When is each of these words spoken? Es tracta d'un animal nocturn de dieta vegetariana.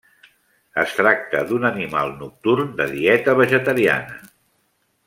Es 0.83 0.95
tracta 0.99 1.43
d'un 1.51 1.69
animal 1.71 2.15
nocturn 2.23 2.75
de 2.81 2.89
dieta 2.95 3.39
vegetariana. 3.45 4.21